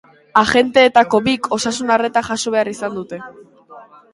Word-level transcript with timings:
Agenteetako 0.39 1.19
bik 1.27 1.49
osasun 1.57 1.93
arreta 1.97 2.25
jaso 2.31 2.55
behar 2.57 2.73
izan 2.73 2.99
dute. 2.99 3.21